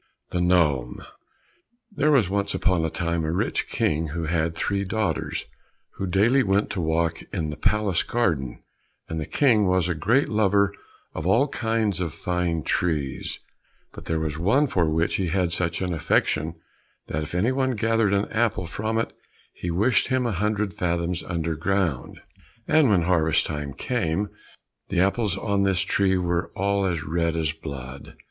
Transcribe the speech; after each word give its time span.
91 0.33 0.49
The 0.49 0.55
Gnome 0.55 1.05
There 1.91 2.09
was 2.09 2.27
once 2.27 2.55
upon 2.55 2.83
a 2.83 2.89
time 2.89 3.23
a 3.23 3.31
rich 3.31 3.67
King 3.69 4.07
who 4.07 4.23
had 4.23 4.55
three 4.55 4.83
daughters, 4.83 5.45
who 5.97 6.07
daily 6.07 6.41
went 6.41 6.71
to 6.71 6.81
walk 6.81 7.21
in 7.31 7.51
the 7.51 7.55
palace 7.55 8.01
garden, 8.01 8.63
and 9.07 9.19
the 9.19 9.27
King 9.27 9.67
was 9.67 9.87
a 9.87 9.93
great 9.93 10.27
lover 10.27 10.73
of 11.13 11.27
all 11.27 11.47
kinds 11.49 11.99
of 11.99 12.15
fine 12.15 12.63
trees, 12.63 13.39
but 13.93 14.05
there 14.05 14.19
was 14.19 14.39
one 14.39 14.65
for 14.65 14.89
which 14.89 15.17
he 15.17 15.27
had 15.27 15.53
such 15.53 15.83
an 15.83 15.93
affection, 15.93 16.55
that 17.05 17.21
if 17.21 17.35
anyone 17.35 17.75
gathered 17.75 18.11
an 18.15 18.27
apple 18.31 18.65
from 18.65 18.97
it 18.97 19.13
he 19.53 19.69
wished 19.69 20.07
him 20.07 20.25
a 20.25 20.31
hundred 20.31 20.73
fathoms 20.73 21.21
underground. 21.21 22.19
And 22.67 22.89
when 22.89 23.03
harvest 23.03 23.45
time 23.45 23.73
came, 23.75 24.29
the 24.89 24.99
apples 24.99 25.37
on 25.37 25.61
this 25.61 25.81
tree 25.83 26.17
were 26.17 26.51
all 26.55 26.87
as 26.87 27.03
red 27.03 27.35
as 27.35 27.51
blood. 27.51 28.15